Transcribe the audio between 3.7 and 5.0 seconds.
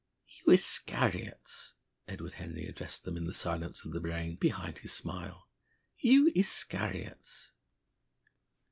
of the brain, behind his